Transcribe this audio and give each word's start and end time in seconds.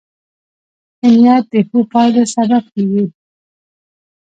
ښه 0.99 1.07
نیت 1.21 1.45
د 1.53 1.55
ښو 1.67 1.79
پایلو 1.91 2.23
سبب 2.35 2.63
کېږي. 2.73 3.03